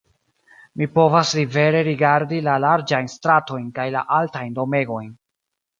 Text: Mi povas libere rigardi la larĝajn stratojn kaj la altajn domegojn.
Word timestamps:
Mi 0.79 0.87
povas 0.95 1.33
libere 1.41 1.83
rigardi 1.89 2.41
la 2.49 2.57
larĝajn 2.65 3.13
stratojn 3.19 3.71
kaj 3.79 3.89
la 3.99 4.07
altajn 4.21 4.59
domegojn. 4.61 5.17